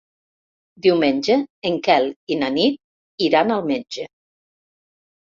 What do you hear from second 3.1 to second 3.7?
iran al